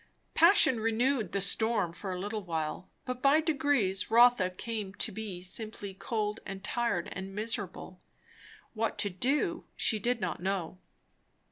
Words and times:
Passion 0.33 0.79
renewed 0.79 1.31
the 1.31 1.41
storm, 1.41 1.93
for 1.93 2.11
a 2.11 2.17
little 2.19 2.41
while. 2.41 2.89
But 3.05 3.21
by 3.21 3.39
degrees 3.39 4.09
Rotha 4.09 4.49
came 4.49 4.95
to 4.95 5.11
be 5.11 5.41
simply 5.43 5.93
cold 5.93 6.39
and 6.43 6.63
tired 6.63 7.09
and 7.11 7.35
miserable. 7.35 8.01
What 8.73 8.97
to 8.97 9.11
do 9.11 9.65
she 9.75 9.99
did 9.99 10.19
not 10.19 10.41
know. 10.41 10.79